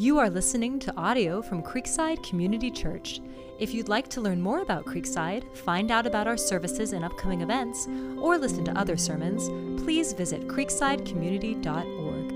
[0.00, 3.20] You are listening to audio from Creekside Community Church.
[3.58, 7.42] If you'd like to learn more about Creekside, find out about our services and upcoming
[7.42, 9.50] events, or listen to other sermons,
[9.82, 12.34] please visit creeksidecommunity.org.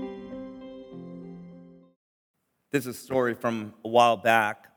[2.69, 4.67] This is a story from a while back.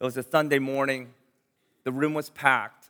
[0.00, 1.12] It was a Sunday morning.
[1.84, 2.88] The room was packed.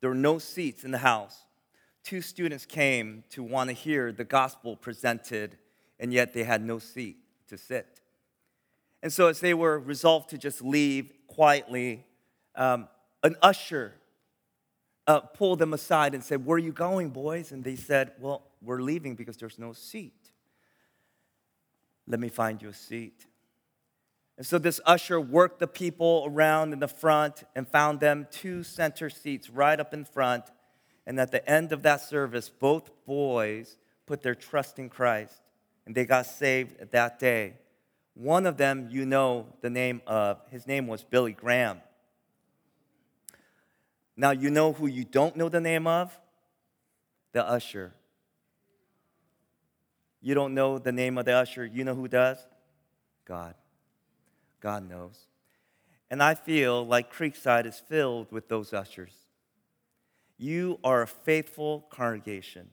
[0.00, 1.44] There were no seats in the house.
[2.02, 5.56] Two students came to want to hear the gospel presented,
[6.00, 7.18] and yet they had no seat
[7.50, 8.00] to sit.
[9.02, 12.04] And so, as they were resolved to just leave quietly,
[12.54, 12.88] um,
[13.22, 13.94] an usher
[15.06, 17.52] uh, pulled them aside and said, Where are you going, boys?
[17.52, 20.32] And they said, Well, we're leaving because there's no seat.
[22.06, 23.26] Let me find you a seat.
[24.36, 28.62] And so this usher worked the people around in the front and found them two
[28.62, 30.44] center seats right up in front.
[31.06, 33.76] And at the end of that service, both boys
[34.06, 35.42] put their trust in Christ
[35.90, 37.54] and they got saved that day.
[38.14, 41.80] One of them, you know the name of, his name was Billy Graham.
[44.16, 46.16] Now, you know who you don't know the name of?
[47.32, 47.92] The usher.
[50.20, 51.66] You don't know the name of the usher.
[51.66, 52.38] You know who does?
[53.24, 53.56] God.
[54.60, 55.18] God knows.
[56.08, 59.14] And I feel like Creekside is filled with those ushers.
[60.38, 62.70] You are a faithful congregation.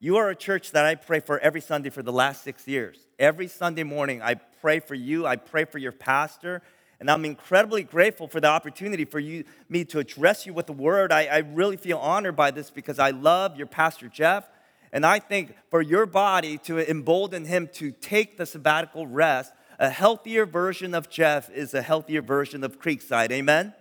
[0.00, 2.98] You are a church that I pray for every Sunday for the last six years.
[3.18, 6.62] Every Sunday morning, I pray for you, I pray for your pastor,
[7.00, 10.72] and I'm incredibly grateful for the opportunity for you, me to address you with the
[10.72, 11.10] word.
[11.10, 14.48] I, I really feel honored by this because I love your pastor, Jeff.
[14.92, 19.90] And I think for your body to embolden him to take the sabbatical rest, a
[19.90, 23.32] healthier version of Jeff is a healthier version of Creekside.
[23.32, 23.74] Amen?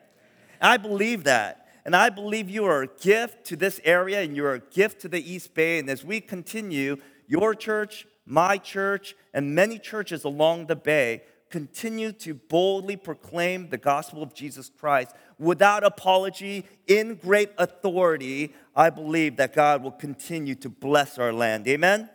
[0.60, 1.67] I believe that.
[1.88, 5.08] And I believe you are a gift to this area and you're a gift to
[5.08, 5.80] the East Bay.
[5.80, 12.12] And as we continue, your church, my church, and many churches along the Bay continue
[12.12, 18.54] to boldly proclaim the gospel of Jesus Christ without apology, in great authority.
[18.76, 21.70] I believe that God will continue to bless our land.
[21.70, 22.10] Amen?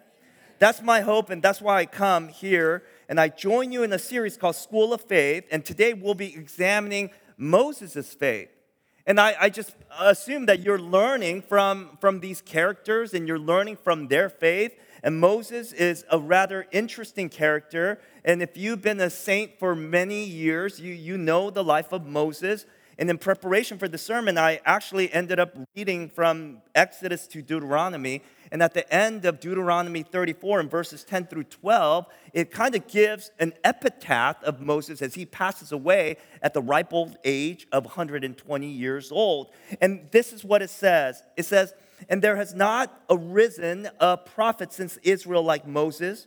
[0.58, 3.98] That's my hope, and that's why I come here and I join you in a
[3.98, 5.44] series called School of Faith.
[5.50, 8.50] And today we'll be examining Moses' faith.
[9.06, 13.78] And I, I, just assume that you're learning from, from these characters and you're learning
[13.82, 14.78] from their faith.
[15.02, 18.00] And Moses is a rather interesting character.
[18.24, 22.06] And if you've been a saint for many years, you, you know the life of
[22.06, 22.64] Moses.
[22.96, 28.22] And in preparation for the sermon, I actually ended up reading from Exodus to Deuteronomy.
[28.52, 32.86] And at the end of Deuteronomy 34, in verses 10 through 12, it kind of
[32.86, 37.86] gives an epitaph of Moses as he passes away at the ripe old age of
[37.86, 39.52] 120 years old.
[39.80, 41.72] And this is what it says it says,
[42.10, 46.26] And there has not arisen a prophet since Israel like Moses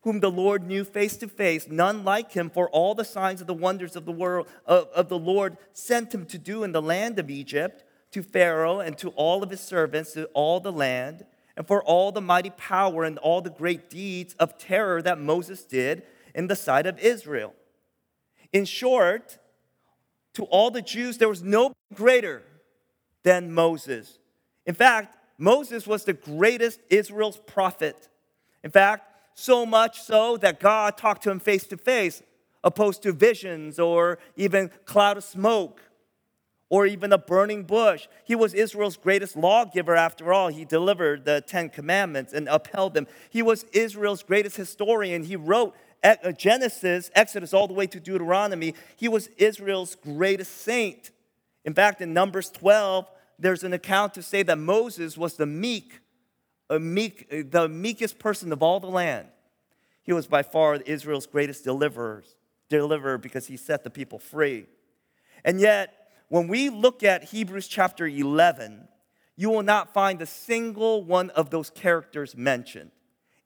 [0.00, 3.46] whom the Lord knew face to face, none like him, for all the signs of
[3.46, 6.82] the wonders of the world of, of, the Lord sent him to do in the
[6.82, 11.24] land of Egypt, to Pharaoh and to all of his servants, to all the land,
[11.56, 15.64] and for all the mighty power and all the great deeds of terror that Moses
[15.64, 16.02] did
[16.34, 17.54] in the sight of Israel.
[18.52, 19.38] In short,
[20.34, 22.42] to all the Jews, there was no greater
[23.22, 24.18] than Moses.
[24.66, 28.08] In fact, Moses was the greatest Israel's prophet.
[28.62, 32.22] In fact, so much so that God talked to him face to face,
[32.62, 35.80] opposed to visions or even cloud of smoke
[36.72, 38.08] or even a burning bush.
[38.24, 40.48] He was Israel's greatest lawgiver after all.
[40.48, 43.06] He delivered the Ten Commandments and upheld them.
[43.28, 45.24] He was Israel's greatest historian.
[45.24, 48.74] He wrote uh, Genesis, Exodus, all the way to Deuteronomy.
[48.96, 51.10] He was Israel's greatest saint.
[51.66, 53.06] In fact, in Numbers 12,
[53.38, 56.00] there's an account to say that Moses was the meek
[56.80, 59.28] meek, the meekest person of all the land.
[60.04, 62.24] He was by far Israel's greatest deliverer,
[62.70, 64.64] deliverer because he set the people free.
[65.44, 66.01] And yet,
[66.32, 68.88] when we look at Hebrews chapter 11,
[69.36, 72.90] you will not find a single one of those characters mentioned.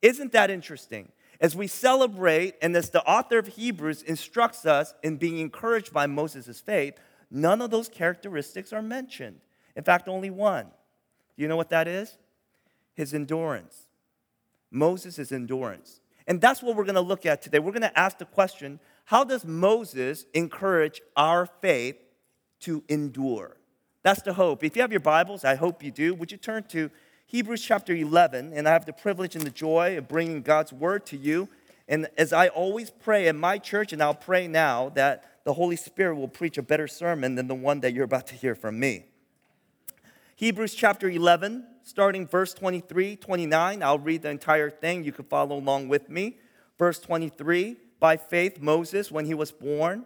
[0.02, 1.10] Isn't that interesting?
[1.40, 6.06] As we celebrate, and as the author of Hebrews instructs us in being encouraged by
[6.06, 6.94] Moses' faith,
[7.28, 9.40] none of those characteristics are mentioned.
[9.74, 10.66] In fact, only one.
[11.36, 12.16] Do you know what that is?
[12.94, 13.88] his endurance.
[14.70, 16.00] Moses' endurance.
[16.28, 17.58] And that's what we're going to look at today.
[17.58, 21.96] We're going to ask the question how does Moses encourage our faith
[22.60, 23.56] to endure?
[24.02, 24.62] That's the hope.
[24.62, 26.90] If you have your Bibles, I hope you do, would you turn to
[27.26, 28.52] Hebrews chapter 11?
[28.52, 31.48] And I have the privilege and the joy of bringing God's word to you.
[31.88, 35.76] And as I always pray in my church, and I'll pray now, that the Holy
[35.76, 38.78] Spirit will preach a better sermon than the one that you're about to hear from
[38.78, 39.06] me.
[40.36, 43.82] Hebrews chapter 11, starting verse 23, 29.
[43.82, 45.02] I'll read the entire thing.
[45.02, 46.38] You can follow along with me.
[46.78, 50.04] Verse 23 by faith, Moses, when he was born,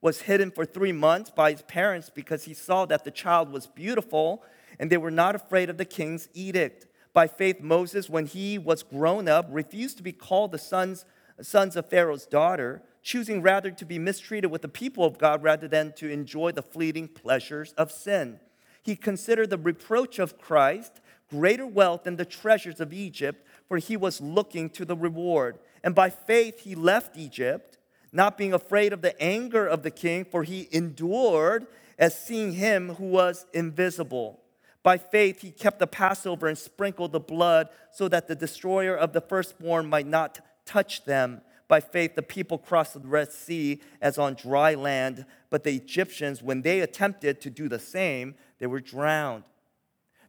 [0.00, 3.66] was hidden for three months by his parents because he saw that the child was
[3.66, 4.42] beautiful
[4.78, 6.86] and they were not afraid of the king's edict.
[7.12, 11.04] By faith, Moses, when he was grown up, refused to be called the sons,
[11.40, 15.68] sons of Pharaoh's daughter, choosing rather to be mistreated with the people of God rather
[15.68, 18.40] than to enjoy the fleeting pleasures of sin.
[18.82, 23.96] He considered the reproach of Christ greater wealth than the treasures of Egypt, for he
[23.96, 25.58] was looking to the reward.
[25.82, 27.78] And by faith, he left Egypt,
[28.12, 31.66] not being afraid of the anger of the king, for he endured
[31.98, 34.40] as seeing him who was invisible.
[34.82, 39.12] By faith, he kept the Passover and sprinkled the blood so that the destroyer of
[39.12, 41.42] the firstborn might not touch them.
[41.68, 46.42] By faith, the people crossed the Red Sea as on dry land, but the Egyptians,
[46.42, 49.44] when they attempted to do the same, they were drowned.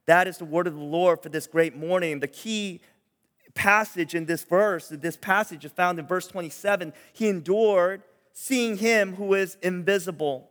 [0.06, 2.20] That is the word of the Lord for this great morning.
[2.20, 2.82] The key
[3.52, 6.94] passage in this verse, this passage is found in verse 27.
[7.14, 8.04] He endured
[8.34, 10.50] seeing him who is invisible.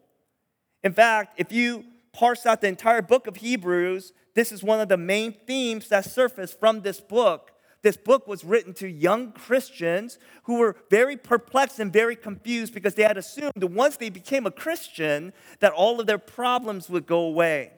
[0.82, 4.88] In fact, if you parse out the entire book of Hebrews, this is one of
[4.88, 7.52] the main themes that surface from this book.
[7.82, 12.94] This book was written to young Christians who were very perplexed and very confused because
[12.94, 17.06] they had assumed that once they became a Christian, that all of their problems would
[17.06, 17.72] go away.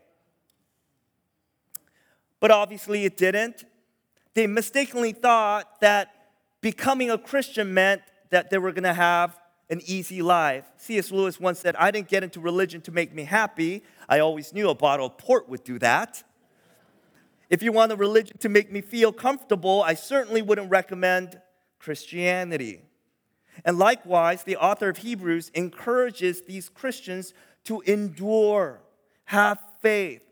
[2.41, 3.65] But obviously it didn't.
[4.35, 6.15] They mistakenly thought that
[6.61, 9.39] becoming a Christian meant that they were going to have
[9.69, 10.65] an easy life.
[10.77, 11.11] C.S.
[11.11, 13.83] Lewis once said, I didn't get into religion to make me happy.
[14.09, 16.23] I always knew a bottle of port would do that.
[17.51, 21.41] If you want a religion to make me feel comfortable, I certainly wouldn't recommend
[21.79, 22.83] Christianity.
[23.65, 28.81] And likewise, the author of Hebrews encourages these Christians to endure,
[29.27, 30.23] have faith.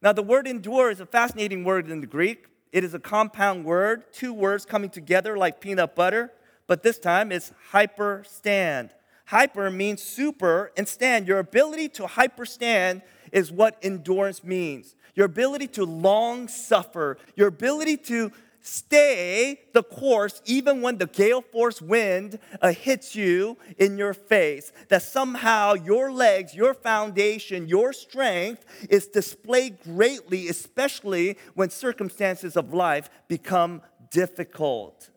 [0.00, 2.46] Now, the word endure is a fascinating word in the Greek.
[2.72, 6.32] It is a compound word, two words coming together like peanut butter,
[6.66, 8.90] but this time it's hyper stand.
[9.26, 11.26] Hyper means super, and stand.
[11.26, 13.02] Your ability to hyper stand
[13.32, 18.30] is what endurance means your ability to long suffer, your ability to
[18.66, 24.72] stay the course even when the gale force wind uh, hits you in your face.
[24.88, 32.74] That somehow your legs, your foundation, your strength is displayed greatly, especially when circumstances of
[32.74, 35.10] life become difficult.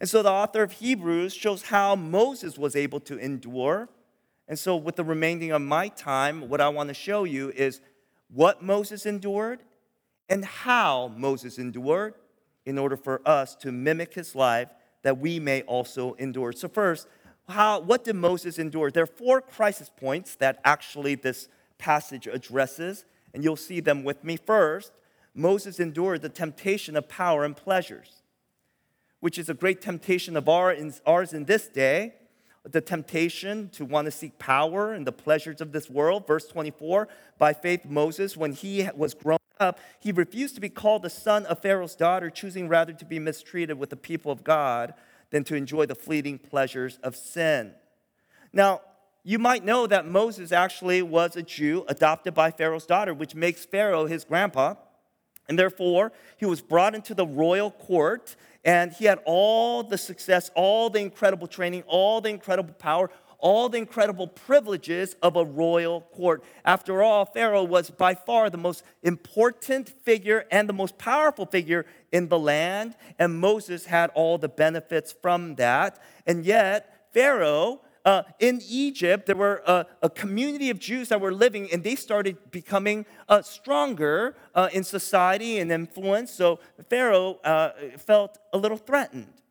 [0.00, 3.88] And so the author of Hebrews shows how Moses was able to endure.
[4.48, 7.80] And so, with the remaining of my time, what I want to show you is
[8.28, 9.60] what Moses endured
[10.28, 12.14] and how Moses endured
[12.66, 14.68] in order for us to mimic his life
[15.02, 16.52] that we may also endure.
[16.52, 17.06] So, first,
[17.48, 18.90] how, what did Moses endure?
[18.90, 21.48] There are four crisis points that actually this
[21.78, 24.36] passage addresses, and you'll see them with me.
[24.36, 24.92] First,
[25.32, 28.22] Moses endured the temptation of power and pleasures,
[29.20, 32.14] which is a great temptation of ours in this day
[32.70, 36.26] the temptation to want to seek power and the pleasures of this world.
[36.26, 37.08] Verse 24
[37.38, 41.46] By faith, Moses, when he was grown up, he refused to be called the son
[41.46, 44.94] of Pharaoh's daughter, choosing rather to be mistreated with the people of God
[45.30, 47.72] than to enjoy the fleeting pleasures of sin.
[48.52, 48.80] Now,
[49.24, 53.64] you might know that Moses actually was a Jew adopted by Pharaoh's daughter, which makes
[53.64, 54.74] Pharaoh his grandpa.
[55.48, 60.50] And therefore, he was brought into the royal court and he had all the success,
[60.56, 66.00] all the incredible training, all the incredible power, all the incredible privileges of a royal
[66.00, 66.42] court.
[66.64, 71.86] After all, Pharaoh was by far the most important figure and the most powerful figure
[72.12, 76.02] in the land, and Moses had all the benefits from that.
[76.26, 81.34] And yet, Pharaoh uh, in Egypt, there were a, a, community of Jews that were
[81.34, 86.30] living, and they started becoming uh, stronger uh, in society and influence.
[86.30, 89.42] So Pharaoh uh, felt a little threatened.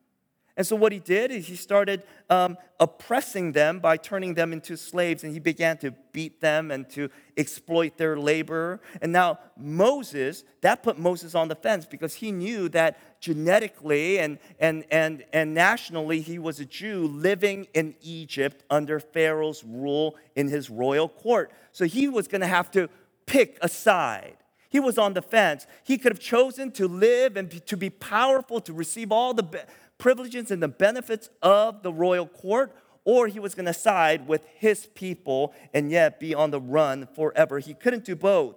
[0.58, 4.78] And so, what he did is he started um, oppressing them by turning them into
[4.78, 8.80] slaves, and he began to beat them and to exploit their labor.
[9.02, 14.40] And now, Moses, that put Moses on the fence because he knew that genetically and,
[14.58, 20.48] and, and, and nationally, he was a Jew living in Egypt under Pharaoh's rule in
[20.48, 21.52] his royal court.
[21.74, 22.90] So, he was going to have to
[23.26, 24.38] pick a side.
[24.70, 25.68] He was on the fence.
[25.84, 29.66] He could have chosen to live and to be powerful, to receive all the
[29.98, 34.46] privileges and the benefits of the royal court, or he was going to side with
[34.58, 37.60] his people and yet be on the run forever.
[37.60, 38.56] He couldn't do both.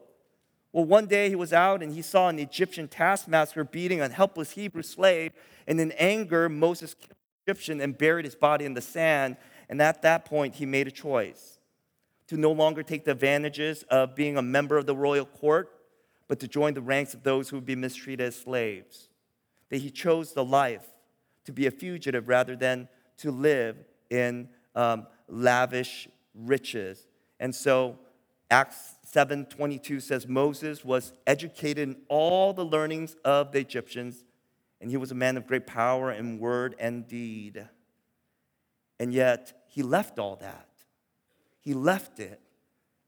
[0.72, 4.52] Well, one day he was out and he saw an Egyptian taskmaster beating a helpless
[4.52, 5.32] Hebrew slave,
[5.66, 9.36] and in anger, Moses killed the Egyptian and buried his body in the sand.
[9.68, 11.58] And at that point, he made a choice
[12.28, 15.70] to no longer take the advantages of being a member of the royal court,
[16.26, 19.08] but to join the ranks of those who would be mistreated as slaves.
[19.70, 20.86] That he chose the life
[21.48, 22.86] to be a fugitive rather than
[23.16, 23.74] to live
[24.10, 27.06] in um, lavish riches.
[27.40, 27.98] And so
[28.50, 34.26] Acts 7:22 says Moses was educated in all the learnings of the Egyptians,
[34.78, 37.66] and he was a man of great power in word and deed.
[39.00, 40.68] And yet he left all that.
[41.60, 42.42] He left it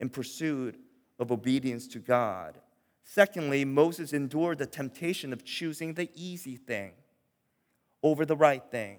[0.01, 0.81] in pursuit
[1.19, 2.59] of obedience to God.
[3.05, 6.93] Secondly, Moses endured the temptation of choosing the easy thing
[8.03, 8.99] over the right thing.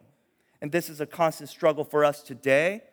[0.61, 2.83] And this is a constant struggle for us today.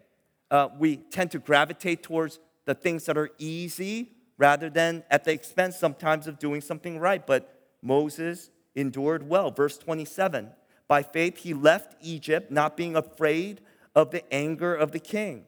[0.50, 5.32] Uh, we tend to gravitate towards the things that are easy rather than at the
[5.32, 7.26] expense sometimes of doing something right.
[7.26, 9.50] But Moses endured well.
[9.50, 10.50] Verse 27
[10.86, 13.60] By faith, he left Egypt, not being afraid
[13.94, 15.44] of the anger of the king.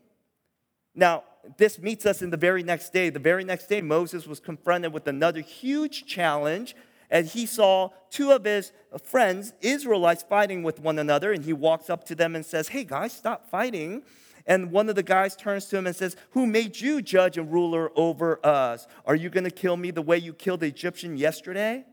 [0.94, 1.24] Now,
[1.56, 3.08] this meets us in the very next day.
[3.08, 6.74] The very next day, Moses was confronted with another huge challenge
[7.10, 11.32] and he saw two of his friends, Israelites, fighting with one another.
[11.32, 14.02] And he walks up to them and says, Hey, guys, stop fighting.
[14.46, 17.52] And one of the guys turns to him and says, Who made you judge and
[17.52, 18.86] ruler over us?
[19.04, 21.84] Are you going to kill me the way you killed the Egyptian yesterday?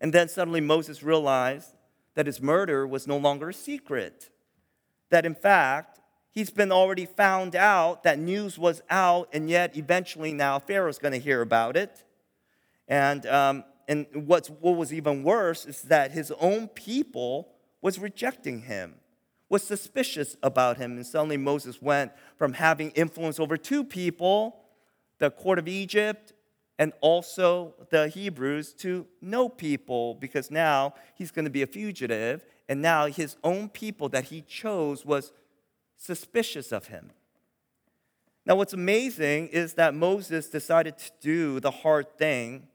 [0.00, 1.74] And then suddenly Moses realized
[2.14, 4.30] that his murder was no longer a secret.
[5.10, 10.32] That in fact, he's been already found out, that news was out, and yet eventually
[10.32, 12.04] now Pharaoh's going to hear about it.
[12.88, 17.48] And, um, and what's, what was even worse is that his own people
[17.80, 18.94] was rejecting him,
[19.48, 20.92] was suspicious about him.
[20.92, 24.56] And suddenly Moses went from having influence over two people,
[25.18, 26.32] the court of Egypt,
[26.78, 32.44] and also the Hebrews, to no people, because now he's going to be a fugitive.
[32.68, 35.32] And now his own people that he chose was
[35.96, 37.12] suspicious of him.
[38.46, 42.66] Now, what's amazing is that Moses decided to do the hard thing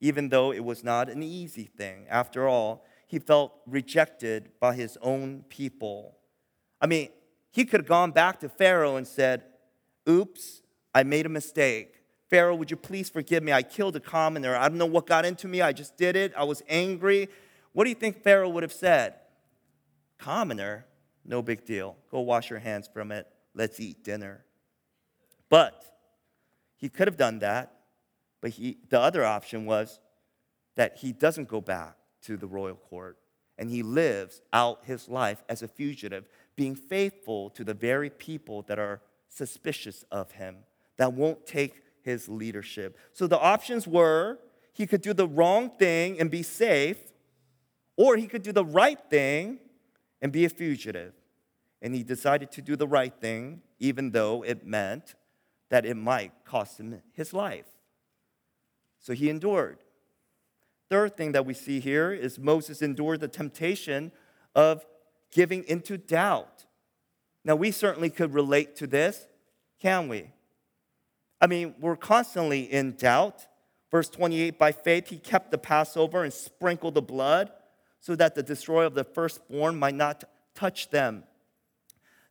[0.00, 2.06] even though it was not an easy thing.
[2.08, 6.16] After all, he felt rejected by his own people.
[6.80, 7.10] I mean,
[7.50, 9.44] he could have gone back to Pharaoh and said,
[10.08, 10.62] Oops,
[10.94, 12.02] I made a mistake.
[12.28, 13.52] Pharaoh, would you please forgive me?
[13.52, 14.56] I killed a commoner.
[14.56, 15.60] I don't know what got into me.
[15.60, 16.32] I just did it.
[16.36, 17.28] I was angry.
[17.72, 19.14] What do you think Pharaoh would have said?
[20.16, 20.86] Commoner?
[21.24, 21.96] No big deal.
[22.10, 23.26] Go wash your hands from it.
[23.54, 24.44] Let's eat dinner.
[25.48, 25.84] But
[26.76, 27.79] he could have done that.
[28.40, 30.00] But he, the other option was
[30.76, 33.18] that he doesn't go back to the royal court
[33.58, 36.24] and he lives out his life as a fugitive,
[36.56, 40.56] being faithful to the very people that are suspicious of him,
[40.96, 42.96] that won't take his leadership.
[43.12, 44.38] So the options were
[44.72, 46.96] he could do the wrong thing and be safe,
[47.96, 49.58] or he could do the right thing
[50.22, 51.12] and be a fugitive.
[51.82, 55.14] And he decided to do the right thing, even though it meant
[55.68, 57.66] that it might cost him his life.
[59.00, 59.78] So he endured.
[60.88, 64.12] Third thing that we see here is Moses endured the temptation
[64.54, 64.84] of
[65.30, 66.66] giving into doubt.
[67.44, 69.26] Now, we certainly could relate to this,
[69.80, 70.30] can we?
[71.40, 73.46] I mean, we're constantly in doubt.
[73.90, 77.50] Verse 28 By faith, he kept the Passover and sprinkled the blood
[78.00, 81.24] so that the destroyer of the firstborn might not touch them.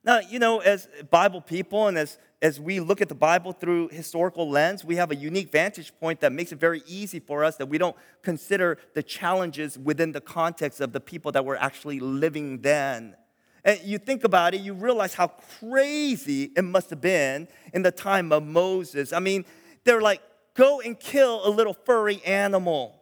[0.04, 3.90] Now, you know, as Bible people and as as we look at the Bible through
[3.90, 7.58] historical lens, we have a unique vantage point that makes it very easy for us
[7.58, 12.00] that we don't consider the challenges within the context of the people that were actually
[12.00, 13.16] living then.
[13.66, 15.28] And you think about it, you realize how
[15.60, 19.12] crazy it must have been in the time of Moses.
[19.12, 19.44] I mean,
[19.84, 20.22] they're like,
[20.54, 23.02] go and kill a little furry animal.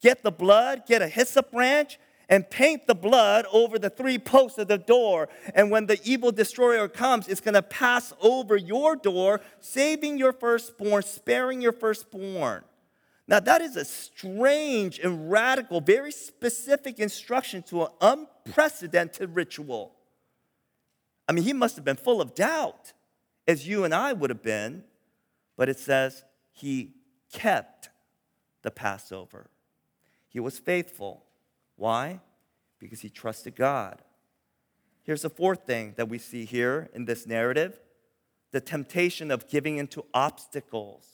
[0.00, 4.58] Get the blood, get a hyssop branch, and paint the blood over the three posts
[4.58, 5.28] of the door.
[5.54, 10.32] And when the evil destroyer comes, it's going to pass over your door, saving your
[10.32, 12.64] firstborn, sparing your firstborn.
[13.26, 19.94] Now, that is a strange and radical, very specific instruction to an unprecedented ritual.
[21.26, 22.92] I mean, he must have been full of doubt,
[23.48, 24.84] as you and I would have been,
[25.56, 26.94] but it says he
[27.32, 27.88] kept
[28.62, 29.48] the Passover.
[30.28, 31.24] He was faithful.
[31.76, 32.20] Why?
[32.78, 34.02] Because he trusted God.
[35.02, 37.78] Here's the fourth thing that we see here in this narrative
[38.52, 41.08] the temptation of giving into obstacles.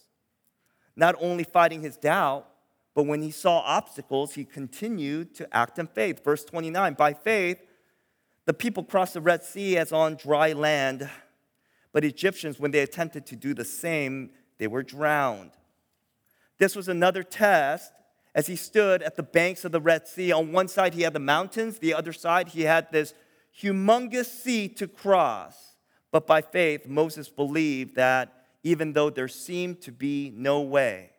[0.94, 2.46] Not only fighting his doubt,
[2.94, 6.22] but when he saw obstacles, he continued to act in faith.
[6.22, 7.62] Verse 29 By faith,
[8.44, 11.08] the people crossed the Red Sea as on dry land,
[11.92, 15.52] but Egyptians, when they attempted to do the same, they were drowned.
[16.58, 17.92] This was another test
[18.34, 20.32] as he stood at the banks of the Red Sea.
[20.32, 23.14] On one side, he had the mountains, the other side, he had this
[23.60, 25.76] humongous sea to cross.
[26.12, 28.32] But by faith, Moses believed that
[28.62, 31.10] even though there seemed to be no way,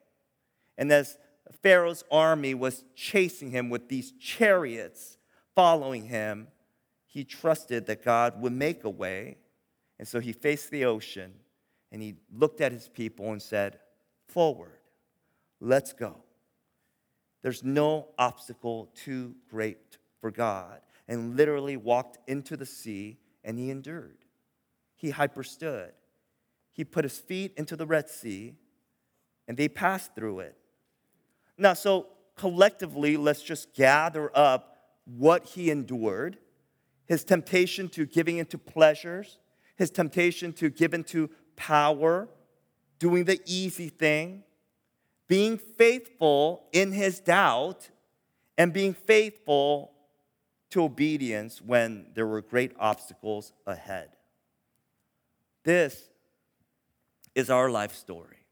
[0.77, 1.17] and as
[1.61, 5.17] Pharaoh's army was chasing him with these chariots
[5.53, 6.47] following him,
[7.05, 9.37] he trusted that God would make a way.
[9.99, 11.33] And so he faced the ocean
[11.91, 13.79] and he looked at his people and said,
[14.27, 14.79] Forward,
[15.59, 16.15] let's go.
[17.41, 20.81] There's no obstacle too great for God.
[21.07, 24.19] And literally walked into the sea and he endured.
[24.95, 25.91] He hyperstood.
[26.71, 28.55] He put his feet into the Red Sea
[29.47, 30.57] and they passed through it.
[31.57, 32.07] Now, so
[32.37, 36.37] collectively, let's just gather up what he endured
[37.11, 39.37] his temptation to giving into pleasures,
[39.75, 42.29] his temptation to give into power,
[42.99, 44.43] doing the easy thing,
[45.31, 47.89] being faithful in his doubt,
[48.57, 49.93] and being faithful
[50.69, 54.09] to obedience when there were great obstacles ahead.
[55.63, 56.03] This
[57.33, 58.45] is our life story.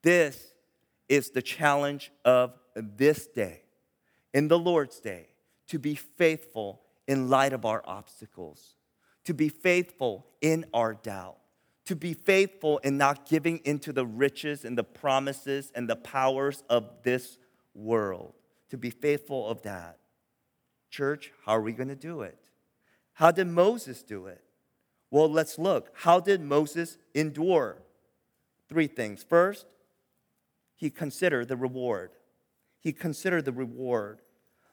[0.00, 0.54] This
[1.10, 3.60] is the challenge of this day,
[4.32, 5.26] in the Lord's day,
[5.68, 8.76] to be faithful in light of our obstacles,
[9.26, 11.36] to be faithful in our doubt,
[11.86, 16.62] to be faithful in not giving into the riches and the promises and the powers
[16.70, 17.38] of this
[17.74, 18.34] world,
[18.70, 19.98] to be faithful of that.
[20.90, 22.38] Church, how are we going to do it?
[23.14, 24.42] How did Moses do it?
[25.10, 25.90] Well, let's look.
[25.94, 27.82] How did Moses endure?
[28.68, 29.22] Three things.
[29.22, 29.66] First,
[30.74, 32.10] he considered the reward.
[32.80, 34.20] He considered the reward.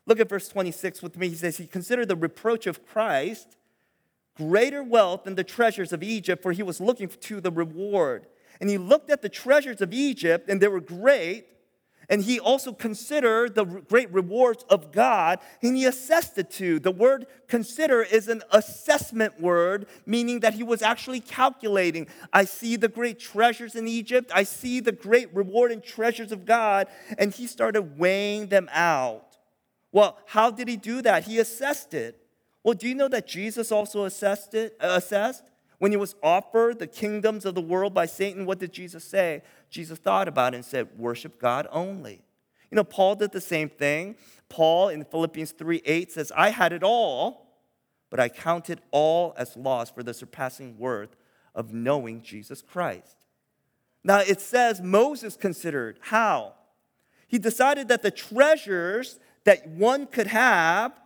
[0.06, 1.30] Look at verse 26 with me.
[1.30, 3.58] He says, He considered the reproach of Christ
[4.39, 8.25] greater wealth than the treasures of Egypt, for he was looking to the reward.
[8.62, 11.46] And he looked at the treasures of Egypt, and they were great.
[12.10, 16.79] And he also considered the great rewards of God, and he assessed the two.
[16.79, 22.08] The word consider is an assessment word, meaning that he was actually calculating.
[22.34, 26.46] I see the great treasures in Egypt, I see the great reward and treasures of
[26.46, 26.88] God,
[27.19, 29.38] and he started weighing them out.
[29.91, 31.25] Well, how did he do that?
[31.25, 32.19] He assessed it.
[32.63, 35.44] Well, do you know that Jesus also assessed it, uh, assessed?
[35.78, 39.43] When he was offered the kingdoms of the world by Satan, what did Jesus say?
[39.69, 42.22] Jesus thought about it and said, Worship God only.
[42.69, 44.15] You know, Paul did the same thing.
[44.50, 47.48] Paul in Philippians 3 8 says, I had it all,
[48.10, 51.15] but I counted all as loss for the surpassing worth
[51.56, 53.26] of knowing Jesus Christ.
[54.04, 56.54] Now it says Moses considered how?
[57.28, 61.00] He decided that the treasures that one could have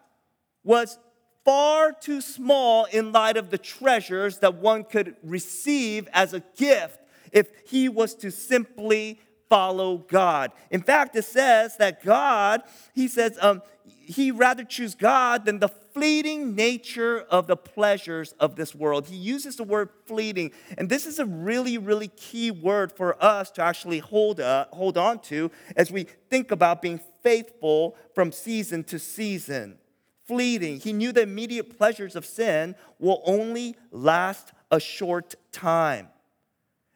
[0.63, 0.97] was
[1.45, 6.99] far too small in light of the treasures that one could receive as a gift
[7.31, 10.51] if he was to simply follow God.
[10.71, 15.67] In fact, it says that God, he says, um, he rather choose God than the
[15.67, 19.07] fleeting nature of the pleasures of this world.
[19.07, 23.51] He uses the word fleeting, and this is a really, really key word for us
[23.51, 28.83] to actually hold, uh, hold on to as we think about being faithful from season
[28.85, 29.77] to season
[30.25, 30.79] fleeting.
[30.79, 36.07] He knew the immediate pleasures of sin will only last a short time.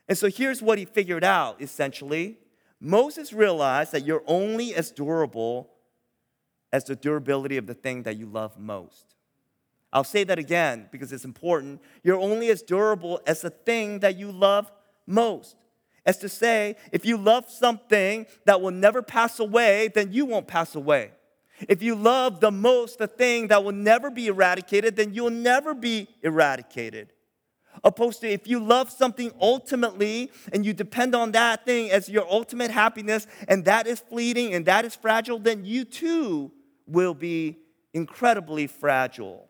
[0.07, 2.37] And so here's what he figured out essentially
[2.79, 5.71] Moses realized that you're only as durable
[6.71, 9.15] as the durability of the thing that you love most.
[9.91, 11.81] I'll say that again because it's important.
[12.03, 14.71] You're only as durable as the thing that you love
[15.07, 15.55] most.
[16.05, 20.47] As to say, if you love something that will never pass away, then you won't
[20.47, 21.11] pass away.
[21.67, 25.73] If you love the most the thing that will never be eradicated, then you'll never
[25.73, 27.13] be eradicated.
[27.83, 32.27] Opposed to if you love something ultimately and you depend on that thing as your
[32.29, 36.51] ultimate happiness and that is fleeting and that is fragile, then you too
[36.87, 37.57] will be
[37.93, 39.47] incredibly fragile.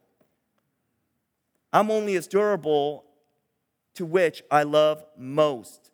[1.72, 3.06] I'm only as durable
[3.96, 5.92] to which I love most.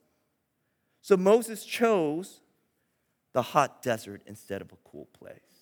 [1.01, 2.41] So Moses chose
[3.33, 5.52] the hot desert instead of a cool place.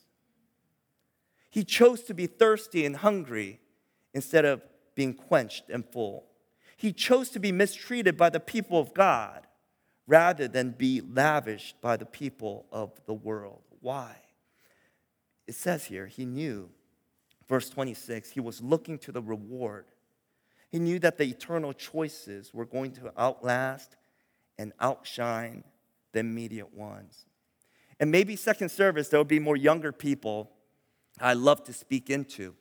[1.52, 3.60] He chose to be thirsty and hungry
[4.14, 4.64] instead of
[4.96, 6.26] being quenched and full.
[6.78, 9.46] He chose to be mistreated by the people of God
[10.08, 13.62] rather than be lavished by the people of the world.
[13.82, 14.16] Why?
[15.46, 16.70] It says here, he knew,
[17.48, 19.86] verse 26, he was looking to the reward.
[20.70, 23.98] He knew that the eternal choices were going to outlast
[24.58, 25.66] and outshine
[26.14, 27.26] the immediate ones.
[28.00, 30.52] And maybe second service, there will be more younger people
[31.22, 32.56] I love to speak into.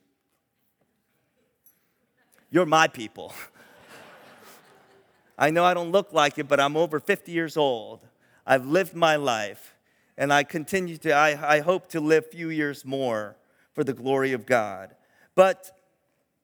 [2.50, 3.32] You're my people.
[5.38, 8.06] I know I don't look like it, but I'm over 50 years old.
[8.46, 9.74] I've lived my life,
[10.18, 13.36] and I continue to, I, I hope to live a few years more
[13.72, 14.94] for the glory of God.
[15.34, 15.70] But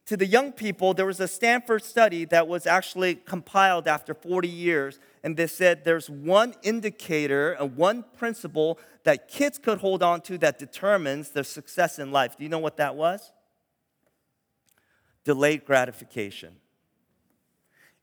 [0.06, 4.48] to the young people, there was a Stanford study that was actually compiled after 40
[4.48, 10.20] years, and they said there's one indicator and one principle that kids could hold on
[10.22, 12.36] to that determines their success in life.
[12.36, 13.32] Do you know what that was?
[15.26, 16.54] delayed gratification.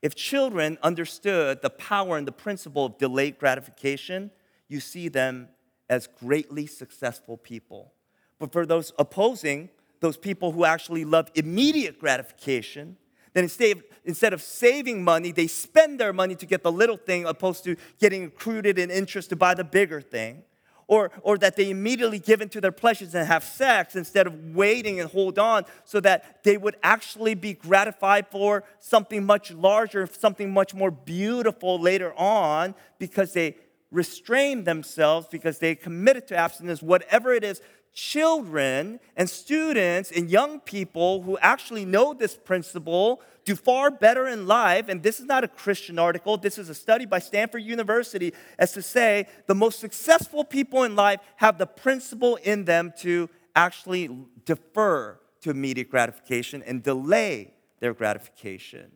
[0.01, 4.29] If children understood the power and the principle of delayed gratification,
[4.67, 5.47] you see them
[5.89, 7.93] as greatly successful people.
[8.39, 9.69] But for those opposing,
[10.03, 12.97] those people who actually love immediate gratification,
[13.31, 16.97] then instead of, instead of saving money, they spend their money to get the little
[16.97, 20.43] thing opposed to getting accrued in interest to buy the bigger thing
[20.87, 24.99] or, or that they immediately give into their pleasures and have sex instead of waiting
[24.99, 30.51] and hold on so that they would actually be gratified for something much larger, something
[30.51, 33.55] much more beautiful later on because they
[33.89, 37.61] restrained themselves, because they committed to abstinence, whatever it is.
[37.93, 44.47] Children and students and young people who actually know this principle do far better in
[44.47, 48.34] life, and this is not a Christian article, this is a study by Stanford University,
[48.58, 53.29] as to say the most successful people in life have the principle in them to
[53.56, 54.10] actually
[54.45, 58.91] defer to immediate gratification and delay their gratification.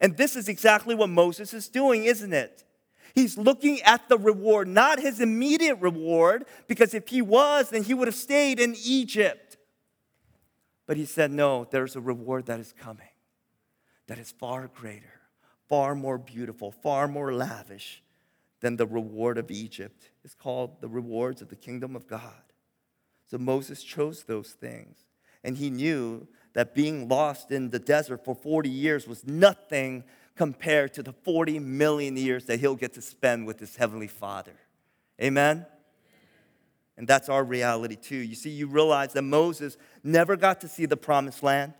[0.00, 2.64] And this is exactly what Moses is doing, isn't it?
[3.14, 7.94] He's looking at the reward, not his immediate reward, because if he was, then he
[7.94, 9.56] would have stayed in Egypt.
[10.86, 13.08] But he said, No, there's a reward that is coming
[14.08, 15.20] that is far greater,
[15.68, 18.02] far more beautiful, far more lavish
[18.60, 20.10] than the reward of Egypt.
[20.24, 22.42] It's called the rewards of the kingdom of God.
[23.26, 24.98] So Moses chose those things.
[25.44, 30.04] And he knew that being lost in the desert for 40 years was nothing
[30.36, 34.54] compared to the 40 million years that he'll get to spend with his heavenly Father.
[35.20, 35.66] Amen?
[36.96, 38.16] And that's our reality too.
[38.16, 41.74] You see, you realize that Moses never got to see the promised land.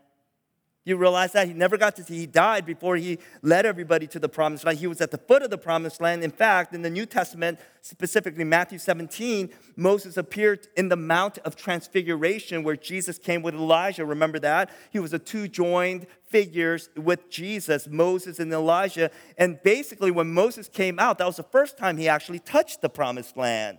[0.84, 1.46] You realize that?
[1.46, 4.78] He never got to see, he died before he led everybody to the promised land.
[4.78, 6.24] He was at the foot of the promised land.
[6.24, 11.54] In fact, in the New Testament, specifically Matthew 17, Moses appeared in the Mount of
[11.54, 14.04] Transfiguration where Jesus came with Elijah.
[14.04, 14.70] Remember that?
[14.90, 19.12] He was a two joined figures with Jesus, Moses and Elijah.
[19.38, 22.88] And basically, when Moses came out, that was the first time he actually touched the
[22.88, 23.78] promised land.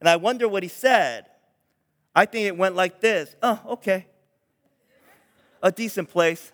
[0.00, 1.24] And I wonder what he said.
[2.14, 4.06] I think it went like this Oh, okay
[5.66, 6.52] a decent place,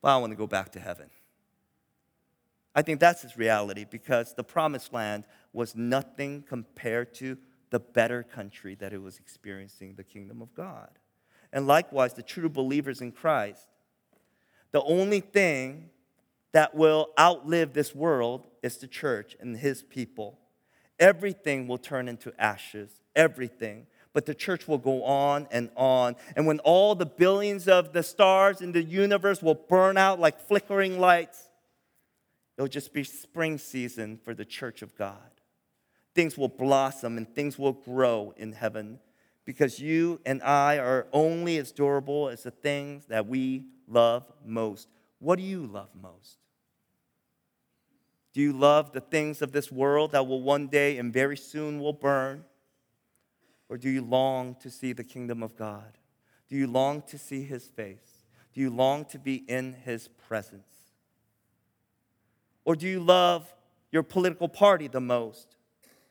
[0.00, 1.10] but I want to go back to heaven.
[2.72, 7.36] I think that's his reality because the promised land was nothing compared to
[7.70, 10.90] the better country that it was experiencing, the kingdom of God.
[11.52, 13.66] And likewise, the true believers in Christ,
[14.70, 15.90] the only thing
[16.52, 20.38] that will outlive this world is the church and his people.
[21.00, 26.16] Everything will turn into ashes, everything but the church will go on and on.
[26.36, 30.40] And when all the billions of the stars in the universe will burn out like
[30.40, 31.50] flickering lights,
[32.56, 35.18] it'll just be spring season for the church of God.
[36.14, 39.00] Things will blossom and things will grow in heaven
[39.44, 44.88] because you and I are only as durable as the things that we love most.
[45.18, 46.38] What do you love most?
[48.32, 51.80] Do you love the things of this world that will one day and very soon
[51.80, 52.44] will burn?
[53.74, 55.98] Or do you long to see the kingdom of God?
[56.48, 58.22] Do you long to see his face?
[58.52, 60.92] Do you long to be in his presence?
[62.64, 63.52] Or do you love
[63.90, 65.56] your political party the most,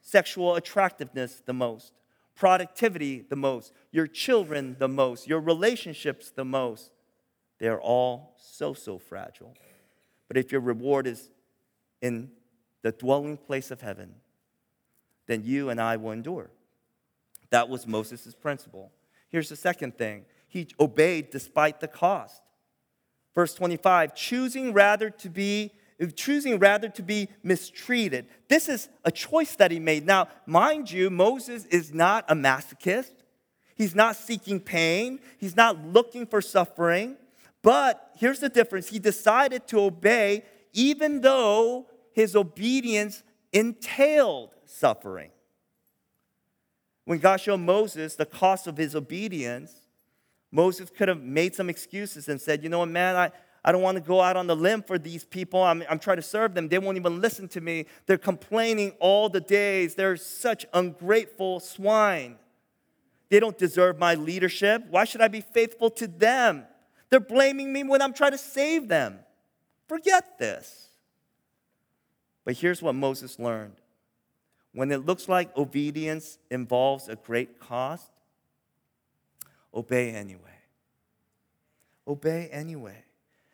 [0.01, 1.93] sexual attractiveness the most,
[2.35, 6.91] productivity the most, your children the most, your relationships the most?
[7.59, 9.55] They're all so, so fragile.
[10.27, 11.29] But if your reward is
[12.01, 12.29] in
[12.81, 14.15] the dwelling place of heaven,
[15.27, 16.51] then you and I will endure.
[17.53, 18.91] That was Moses' principle.
[19.29, 22.41] Here's the second thing he obeyed despite the cost.
[23.35, 25.71] Verse 25, choosing rather to be
[26.15, 28.25] choosing rather to be mistreated.
[28.47, 30.03] This is a choice that he made.
[30.03, 33.11] Now, mind you, Moses is not a masochist.
[33.75, 35.19] He's not seeking pain.
[35.37, 37.17] He's not looking for suffering.
[37.61, 38.89] But here's the difference.
[38.89, 45.29] He decided to obey even though his obedience entailed suffering.
[47.05, 49.73] When God showed Moses the cost of his obedience,
[50.51, 53.31] Moses could have made some excuses and said, You know what, man, I,
[53.65, 55.61] I don't want to go out on the limb for these people.
[55.63, 56.69] I'm, I'm trying to serve them.
[56.69, 57.85] They won't even listen to me.
[58.05, 59.95] They're complaining all the days.
[59.95, 62.37] They're such ungrateful swine.
[63.29, 64.85] They don't deserve my leadership.
[64.89, 66.65] Why should I be faithful to them?
[67.09, 69.19] They're blaming me when I'm trying to save them.
[69.87, 70.89] Forget this.
[72.45, 73.75] But here's what Moses learned
[74.73, 78.11] when it looks like obedience involves a great cost,
[79.73, 80.39] obey anyway.
[82.07, 83.03] Obey anyway.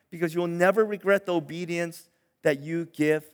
[0.10, 2.10] Because you'll never regret the obedience
[2.42, 3.26] that you give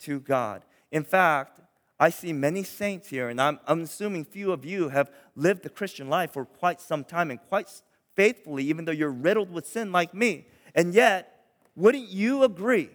[0.00, 0.64] to God.
[0.90, 1.60] In fact,
[1.98, 5.70] I see many saints here, and I'm, I'm assuming few of you have lived the
[5.70, 7.70] Christian life for quite some time and quite
[8.14, 10.46] faithfully, even though you're riddled with sin like me.
[10.74, 11.44] And yet,
[11.74, 12.90] wouldn't you agree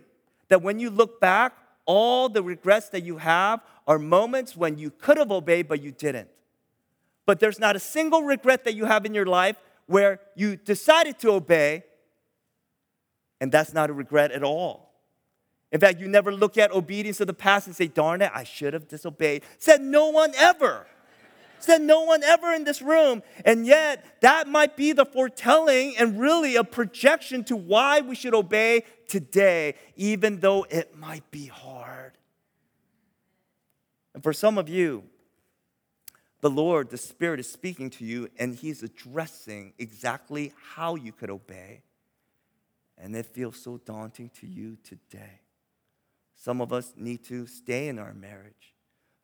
[0.49, 1.53] that when you look back,
[1.85, 5.91] all the regrets that you have are moments when you could have obeyed, but you
[5.91, 6.29] didn't?
[7.25, 11.19] But there's not a single regret that you have in your life where you decided
[11.19, 11.83] to obey,
[13.39, 14.91] and that's not a regret at all.
[15.71, 18.43] In fact, you never look at obedience of the past and say, darn it, I
[18.43, 19.43] should have disobeyed.
[19.57, 20.85] Said no one ever.
[21.63, 23.23] Said no one ever in this room.
[23.45, 28.33] And yet, that might be the foretelling and really a projection to why we should
[28.33, 32.13] obey today, even though it might be hard.
[34.13, 35.03] And for some of you,
[36.41, 41.29] the Lord, the Spirit, is speaking to you, and He's addressing exactly how you could
[41.29, 41.83] obey.
[42.97, 45.41] And it feels so daunting to you today.
[46.35, 48.73] Some of us need to stay in our marriage.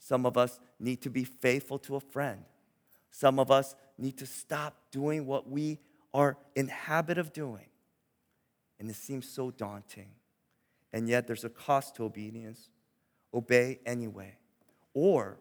[0.08, 2.46] Some of us need to be faithful to a friend.
[3.12, 5.80] Some of us need to stop doing what we
[6.13, 7.65] are in habit of doing.
[8.80, 10.12] And it seems so daunting.
[10.93, 12.70] And yet there's a cost to obedience.
[13.34, 14.38] Obey anyway.
[14.93, 15.39] Or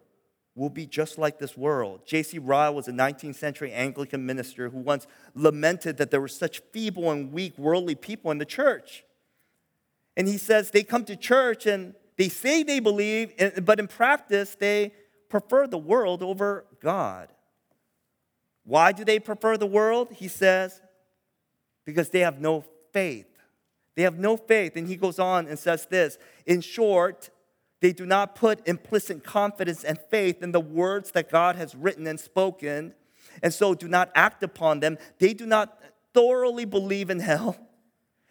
[0.57, 2.01] we'll be just like this world.
[2.05, 2.41] J.C.
[2.41, 7.13] Ryle was a 19th century Anglican minister who once lamented that there were such feeble
[7.13, 9.05] and weak worldly people in the church.
[10.17, 14.55] And he says they come to church and they say they believe, but in practice,
[14.55, 14.93] they
[15.29, 17.33] prefer the world over God.
[18.65, 20.09] Why do they prefer the world?
[20.13, 20.81] He says,
[21.85, 23.27] because they have no faith.
[23.95, 24.77] They have no faith.
[24.77, 27.31] And he goes on and says this In short,
[27.81, 32.07] they do not put implicit confidence and faith in the words that God has written
[32.07, 32.95] and spoken,
[33.43, 34.99] and so do not act upon them.
[35.19, 35.79] They do not
[36.13, 37.57] thoroughly believe in hell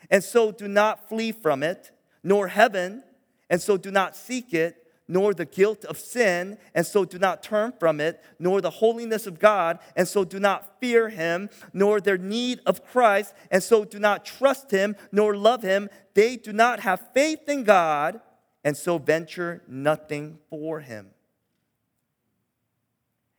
[0.09, 1.91] and so do not flee from it,
[2.23, 3.03] nor heaven,
[3.49, 7.43] and so do not seek it, nor the guilt of sin, and so do not
[7.43, 12.01] turn from it, nor the holiness of God, and so do not fear him, nor
[12.01, 15.89] their need of Christ, and so do not trust him, nor love him.
[16.15, 18.19] They do not have faith in God,
[18.63, 21.11] and so venture nothing for him.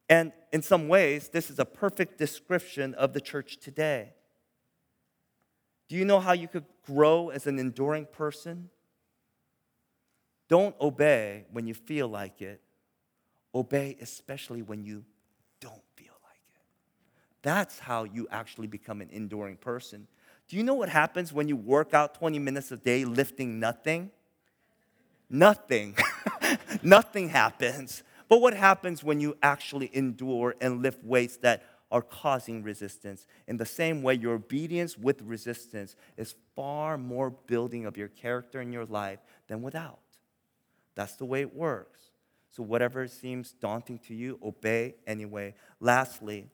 [0.09, 4.13] And in some ways, this is a perfect description of the church today.
[5.89, 8.71] Do you know how you could grow as an enduring person?
[10.49, 12.61] Don't obey when you feel like it.
[13.55, 15.05] Obey especially when you
[15.61, 16.63] don't feel like it.
[17.43, 20.07] That's how you actually become an enduring person.
[20.49, 24.11] Do you know what happens when you work out 20 minutes a day lifting nothing?
[25.29, 25.97] Nothing.
[26.83, 28.05] nothing happens.
[28.29, 33.27] But what happens when you actually endure and lift weights that are causing resistance.
[33.47, 38.61] In the same way, your obedience with resistance is far more building of your character
[38.61, 40.01] in your life than without.
[40.97, 42.01] That's the way it works.
[42.51, 45.55] So, whatever seems daunting to you, obey anyway.
[45.79, 46.49] Lastly,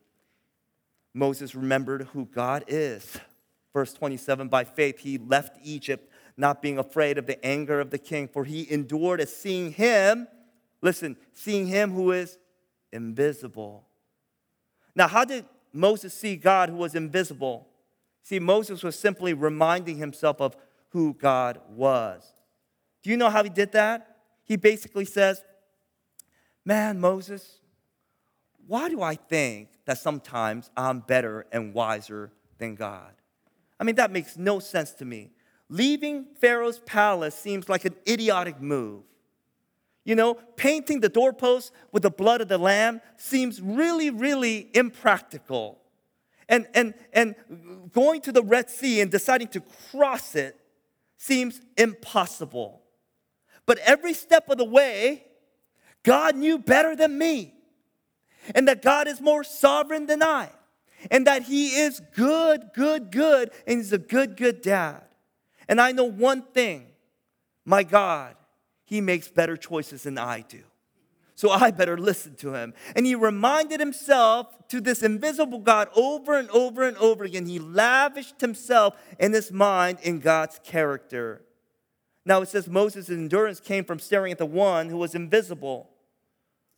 [1.14, 3.18] Moses remembered who God is.
[3.72, 7.98] Verse 27 By faith, he left Egypt, not being afraid of the anger of the
[7.98, 10.28] king, for he endured as seeing him,
[10.83, 12.37] listen, seeing him who is
[12.92, 13.87] invisible
[14.94, 17.68] now, how did Moses see God who was invisible?
[18.22, 20.57] See, Moses was simply reminding himself of
[20.90, 22.35] who God was.
[23.02, 24.12] Do you know how he did that?
[24.44, 25.42] He basically says,
[26.64, 27.59] Man, Moses,
[28.66, 33.12] why do I think that sometimes I'm better and wiser than God?
[33.81, 35.31] I mean, that makes no sense to me.
[35.68, 39.02] Leaving Pharaoh's palace seems like an idiotic move.
[40.05, 45.81] You know, painting the doorpost with the blood of the lamb seems really, really impractical.
[46.48, 47.35] And, and, and
[47.92, 50.59] going to the Red Sea and deciding to cross it
[51.16, 52.81] seems impossible.
[53.66, 55.25] But every step of the way,
[56.03, 57.55] God knew better than me,
[58.55, 60.51] and that God is more sovereign than I,
[61.11, 65.03] and that He is good, good, good, and He's a good, good dad.
[65.68, 66.87] And I know one thing
[67.64, 68.37] my God
[68.85, 70.62] he makes better choices than I do.
[71.35, 72.75] So I better listen to him.
[72.94, 77.46] And he reminded himself to this invisible God over and over and over again.
[77.46, 81.42] He lavished himself in his mind in God's character.
[82.24, 85.90] Now it says Moses' endurance came from staring at the one who was invisible.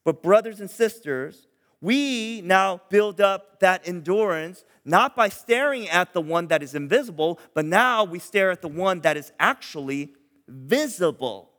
[0.05, 1.47] But, brothers and sisters,
[1.81, 7.39] we now build up that endurance not by staring at the one that is invisible,
[7.55, 10.15] but now we stare at the one that is actually
[10.47, 11.51] visible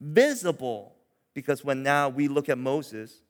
[0.00, 0.94] visible.
[1.34, 3.22] Because when now we look at Moses,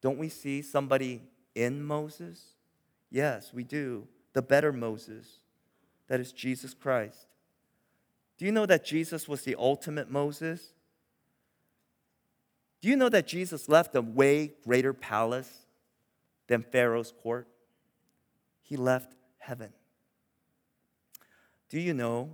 [0.00, 1.22] don't we see somebody
[1.54, 2.54] in Moses?
[3.10, 4.06] Yes, we do.
[4.32, 5.40] The better Moses.
[6.08, 7.26] That is Jesus Christ.
[8.38, 10.72] Do you know that Jesus was the ultimate Moses?
[12.80, 15.66] Do you know that Jesus left a way greater palace
[16.46, 17.48] than Pharaoh's court?
[18.62, 19.72] He left heaven.
[21.68, 22.30] Do you know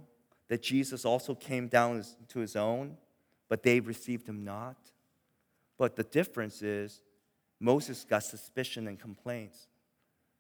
[0.49, 2.99] that Jesus also came down to his own,
[3.49, 4.77] but they received him not?
[5.79, 7.01] But the difference is
[7.59, 9.69] Moses got suspicion and complaints.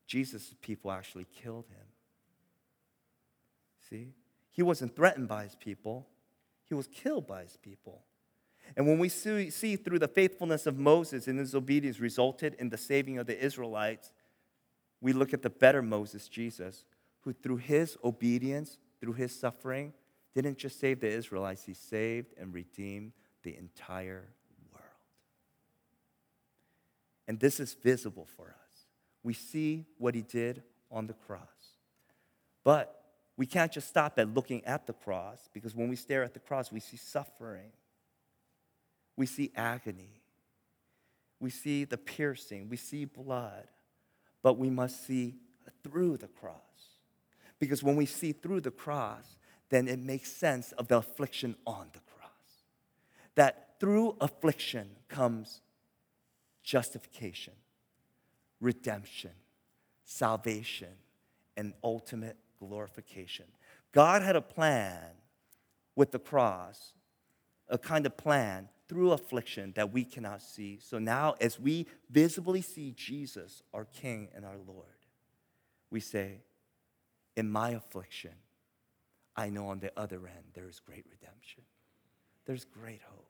[0.06, 1.86] Jesus' people actually killed him.
[3.88, 4.12] See?
[4.54, 6.06] He wasn't threatened by his people,
[6.64, 8.02] he was killed by his people.
[8.76, 12.70] And when we see, see through the faithfulness of Moses and his obedience resulted in
[12.70, 14.12] the saving of the Israelites,
[15.00, 16.84] we look at the better Moses, Jesus,
[17.20, 19.92] who through his obedience, through his suffering,
[20.34, 23.12] didn't just save the Israelites, he saved and redeemed
[23.42, 24.28] the entire
[24.72, 24.86] world.
[27.28, 28.86] And this is visible for us.
[29.22, 31.40] We see what he did on the cross.
[32.62, 33.03] But
[33.36, 36.40] we can't just stop at looking at the cross because when we stare at the
[36.40, 37.72] cross, we see suffering,
[39.16, 40.20] we see agony,
[41.40, 43.66] we see the piercing, we see blood,
[44.42, 45.34] but we must see
[45.82, 46.58] through the cross.
[47.58, 51.88] Because when we see through the cross, then it makes sense of the affliction on
[51.92, 52.30] the cross.
[53.34, 55.60] That through affliction comes
[56.62, 57.54] justification,
[58.60, 59.32] redemption,
[60.04, 60.88] salvation,
[61.56, 63.46] and ultimate glorification.
[63.92, 64.98] God had a plan
[65.96, 66.92] with the cross,
[67.68, 70.78] a kind of plan through affliction that we cannot see.
[70.82, 74.86] So now, as we visibly see Jesus, our King and our Lord,
[75.90, 76.42] we say,
[77.36, 78.32] In my affliction,
[79.36, 81.62] I know on the other end there is great redemption.
[82.46, 83.28] There's great hope.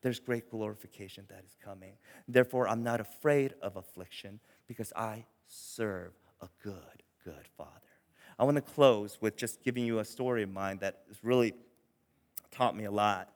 [0.00, 1.94] There's great glorification that is coming.
[2.26, 7.87] Therefore, I'm not afraid of affliction because I serve a good, good Father.
[8.40, 11.54] I want to close with just giving you a story of mine that has really
[12.52, 13.30] taught me a lot.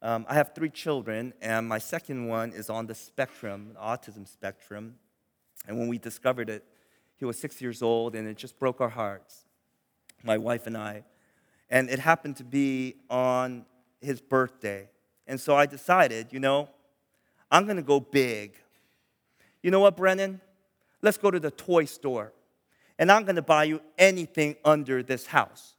[0.00, 4.94] Um, I have three children, and my second one is on the spectrum, autism spectrum.
[5.66, 6.64] And when we discovered it,
[7.16, 9.44] he was six years old, and it just broke our hearts,
[10.22, 11.02] my wife and I.
[11.68, 13.64] And it happened to be on
[14.00, 14.88] his birthday.
[15.26, 16.68] And so I decided, you know,
[17.50, 18.54] I'm going to go big.
[19.64, 20.40] You know what, Brennan?
[21.02, 22.32] Let's go to the toy store
[22.98, 25.74] and I'm going to buy you anything under this house.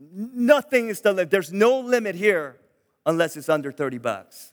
[0.00, 1.30] Nothing is the limit.
[1.30, 2.56] There's no limit here
[3.04, 4.52] unless it's under 30 bucks.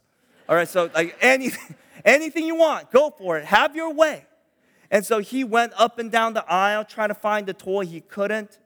[0.50, 1.76] All right, so like anything,
[2.06, 3.46] anything you want, go for it.
[3.46, 4.26] Have your way.
[4.92, 7.86] And so he went up and down the aisle trying to find the toy.
[7.86, 8.60] He couldn't.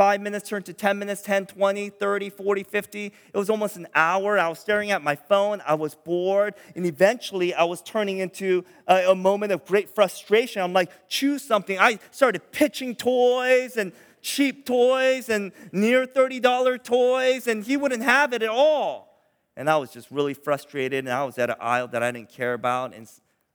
[0.00, 3.04] Five minutes turned to 10 minutes, 10, 20, 30, 40, 50.
[3.04, 4.38] It was almost an hour.
[4.38, 5.60] I was staring at my phone.
[5.66, 6.54] I was bored.
[6.74, 10.62] And eventually, I was turning into a, a moment of great frustration.
[10.62, 11.78] I'm like, choose something.
[11.78, 18.32] I started pitching toys and cheap toys and near $30 toys, and he wouldn't have
[18.32, 19.22] it at all.
[19.54, 22.30] And I was just really frustrated, and I was at an aisle that I didn't
[22.30, 23.06] care about, and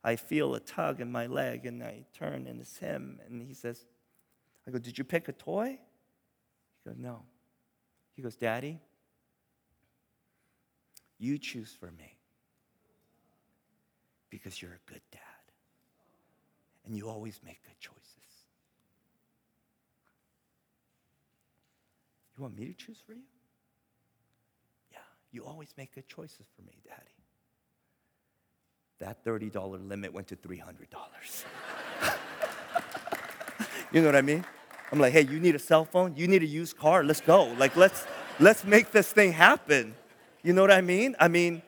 [0.04, 3.52] I feel a tug in my leg, and I turn, and it's him, and he
[3.52, 3.84] says,
[4.64, 5.80] I go, Did you pick a toy?
[6.86, 7.22] Goes, No.
[8.14, 8.80] He goes, Daddy,
[11.18, 12.16] you choose for me
[14.30, 15.20] because you're a good dad
[16.86, 18.02] and you always make good choices.
[22.36, 23.22] You want me to choose for you?
[24.92, 24.98] Yeah,
[25.30, 27.00] you always make good choices for me, Daddy.
[28.98, 30.62] That $30 limit went to $300.
[33.92, 34.44] you know what I mean?
[34.92, 36.14] I'm like, hey, you need a cell phone?
[36.16, 37.02] You need a used car?
[37.02, 37.44] Let's go.
[37.58, 38.06] Like, let's,
[38.38, 39.94] let's make this thing happen.
[40.42, 41.16] You know what I mean?
[41.18, 41.62] I mean,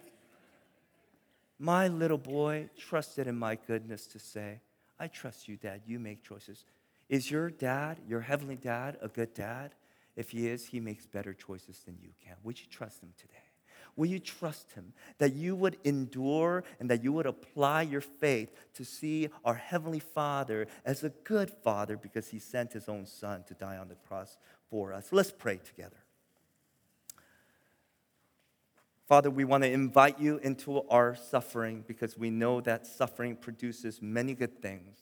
[1.59, 4.61] my little boy trusted in my goodness to say,
[5.01, 5.83] I trust you, Dad.
[5.87, 6.65] You make choices.
[7.09, 9.73] Is your dad, your heavenly dad, a good dad?
[10.15, 12.35] If he is, he makes better choices than you can.
[12.45, 13.48] Would you trust him today?
[13.99, 14.93] Will you trust Him?
[15.19, 19.99] That you would endure and that you would apply your faith to see our Heavenly
[19.99, 23.97] Father as a good Father because He sent His own Son to die on the
[23.97, 24.39] cross
[24.71, 25.09] for us.
[25.11, 25.97] Let's pray together.
[29.09, 34.01] Father, we want to invite you into our suffering because we know that suffering produces
[34.01, 34.99] many good things.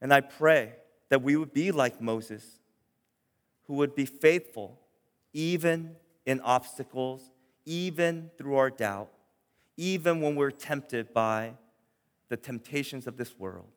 [0.00, 0.72] And I pray
[1.10, 2.58] that we would be like Moses,
[3.66, 4.80] who would be faithful
[5.34, 7.30] even in obstacles,
[7.64, 9.10] even through our doubt,
[9.76, 11.54] even when we're tempted by
[12.28, 13.70] the temptations of this world,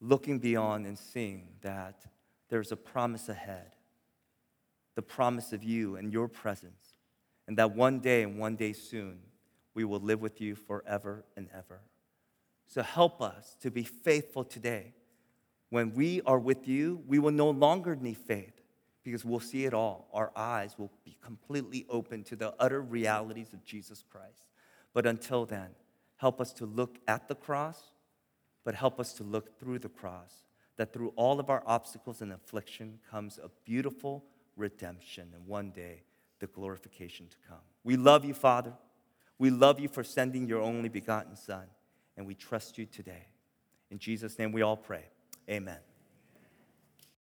[0.00, 2.04] looking beyond and seeing that
[2.48, 3.76] there's a promise ahead,
[4.96, 6.94] the promise of you and your presence,
[7.46, 9.20] and that one day and one day soon
[9.74, 11.80] we will live with you forever and ever.
[12.66, 14.94] So help us to be faithful today.
[15.70, 18.55] When we are with you, we will no longer need faith
[19.06, 20.08] because we'll see it all.
[20.12, 24.48] Our eyes will be completely open to the utter realities of Jesus Christ.
[24.92, 25.68] But until then,
[26.16, 27.92] help us to look at the cross,
[28.64, 30.42] but help us to look through the cross
[30.76, 34.24] that through all of our obstacles and affliction comes a beautiful
[34.56, 36.02] redemption and one day
[36.40, 37.62] the glorification to come.
[37.84, 38.72] We love you, Father.
[39.38, 41.66] We love you for sending your only begotten Son,
[42.16, 43.28] and we trust you today.
[43.88, 45.04] In Jesus' name we all pray.
[45.48, 45.78] Amen.